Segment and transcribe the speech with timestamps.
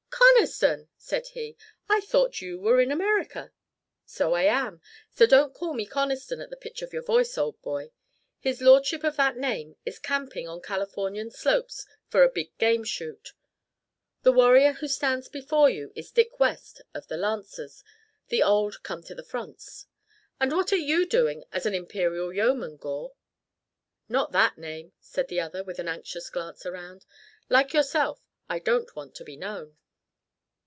[0.43, 1.55] "Conniston," said he,
[1.89, 3.51] "I thought you were in America."
[4.05, 4.81] "So I am;
[5.13, 7.91] so don't call me Conniston at the pitch of your voice, old boy.
[8.39, 13.33] His lordship of that name is camping on Californian slopes for a big game shoot.
[14.23, 17.83] The warrior who stands before you is Dick West of the Lancers,
[18.29, 19.87] the old Come to the Fronts.
[20.39, 23.13] And what are you doing as an Imperial Yeoman, Gore?"
[24.09, 27.05] "Not that name," said the other, with an anxious glance around.
[27.49, 29.77] "Like yourself, I don't want to be known."